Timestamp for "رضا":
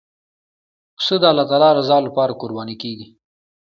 1.79-1.97